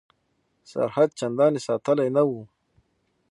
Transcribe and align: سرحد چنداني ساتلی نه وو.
سرحد 0.69 1.09
چنداني 1.19 1.59
ساتلی 1.65 2.09
نه 2.15 2.23
وو. 2.27 2.39